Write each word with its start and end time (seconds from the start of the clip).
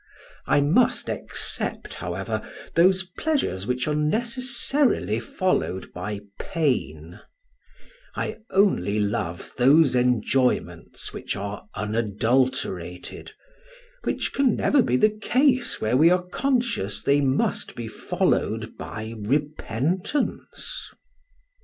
I 0.47 0.61
must 0.61 1.09
except, 1.09 1.93
however, 1.93 2.41
those 2.73 3.03
pleasures 3.03 3.67
which 3.67 3.87
are 3.87 3.93
necessarily 3.93 5.19
followed 5.19 5.93
by 5.93 6.21
pain; 6.39 7.19
I 8.15 8.37
only 8.49 8.99
love 8.99 9.51
those 9.59 9.95
enjoyments 9.95 11.13
which 11.13 11.35
are 11.35 11.67
unadulterated, 11.75 13.33
which 14.03 14.33
can 14.33 14.55
never 14.55 14.81
be 14.81 14.97
the 14.97 15.11
case 15.11 15.79
where 15.79 15.95
we 15.95 16.09
are 16.09 16.23
conscious 16.25 17.03
they 17.03 17.21
must 17.21 17.75
be 17.75 17.87
followed 17.87 18.75
by 18.79 19.13
repentance. 19.19 20.89